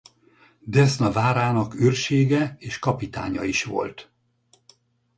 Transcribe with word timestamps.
Desna 0.59 1.11
várának 1.11 1.75
őrsége 1.79 2.55
és 2.59 2.79
kapitánya 2.79 3.43
is 3.43 3.63
volt. 3.63 4.11